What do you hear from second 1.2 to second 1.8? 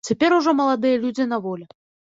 на волі.